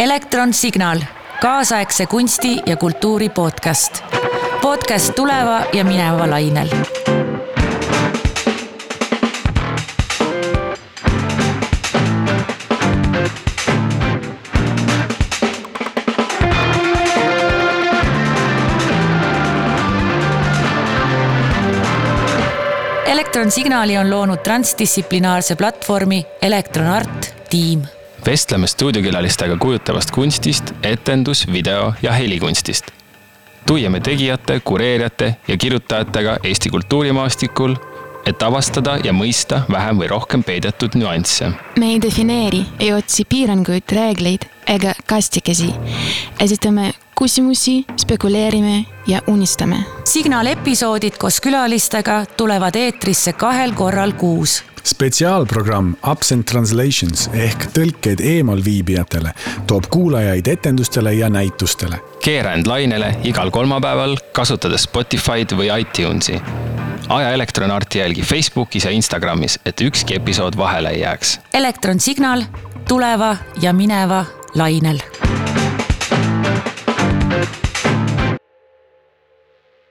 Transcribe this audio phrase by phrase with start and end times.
[0.00, 0.98] elektronsignaal,
[1.40, 4.04] kaasaegse kunsti ja kultuuri podcast.
[4.62, 6.68] podcast tuleva ja mineva lainel
[23.06, 27.99] elektronsignaali on loonud transdistsiplinaarse platvormi Elektronart tiim.
[28.26, 32.90] Vestleme stuudiokülalistega kujutavast kunstist, etendus, video ja helikunstist.
[33.66, 37.74] tuiame tegijate, kureerijate ja kirjutajatega Eesti kultuurimaastikul,
[38.26, 41.52] et avastada ja mõista vähem või rohkem peidetud nüansse.
[41.78, 45.74] me ei defineeri, ei otsi piiranguid, reegleid ega kastikesi.
[46.40, 49.76] esitame küsimusi, spekuleerime ja unistame.
[50.04, 54.64] signalepisoodid koos külalistega tulevad eetrisse kahel korral kuus.
[54.84, 59.34] spetsiaalprogramm Absent Translations ehk tõlkeid eemalviibijatele
[59.66, 62.00] toob kuulajaid etendustele ja näitustele.
[62.24, 66.42] keera end lainele igal kolmapäeval, kasutades Spotify'd või iTunesi.
[67.08, 71.40] aja Elektronarti jälgi Facebookis ja Instagramis, et ükski episood vahele ei jääks.
[71.54, 72.42] elektronsignaal
[72.88, 74.98] tuleva ja mineva lainel.